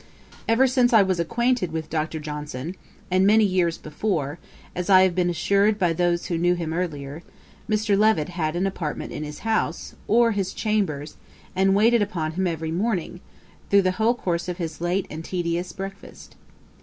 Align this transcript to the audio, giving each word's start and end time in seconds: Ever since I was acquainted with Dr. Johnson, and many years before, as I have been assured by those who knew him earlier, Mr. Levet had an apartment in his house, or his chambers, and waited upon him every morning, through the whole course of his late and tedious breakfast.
Ever 0.47 0.65
since 0.65 0.93
I 0.93 1.03
was 1.03 1.19
acquainted 1.19 1.71
with 1.71 1.91
Dr. 1.91 2.19
Johnson, 2.19 2.75
and 3.11 3.23
many 3.27 3.43
years 3.43 3.77
before, 3.77 4.39
as 4.75 4.89
I 4.89 5.03
have 5.03 5.13
been 5.13 5.29
assured 5.29 5.77
by 5.77 5.93
those 5.93 6.25
who 6.25 6.39
knew 6.39 6.55
him 6.55 6.73
earlier, 6.73 7.21
Mr. 7.69 7.95
Levet 7.95 8.29
had 8.29 8.55
an 8.55 8.65
apartment 8.65 9.11
in 9.11 9.23
his 9.23 9.39
house, 9.45 9.93
or 10.07 10.31
his 10.31 10.53
chambers, 10.55 11.17
and 11.55 11.75
waited 11.75 12.01
upon 12.01 12.31
him 12.31 12.47
every 12.47 12.71
morning, 12.71 13.19
through 13.69 13.83
the 13.83 13.91
whole 14.01 14.15
course 14.15 14.49
of 14.49 14.57
his 14.57 14.81
late 14.81 15.05
and 15.11 15.23
tedious 15.23 15.71
breakfast. 15.71 16.35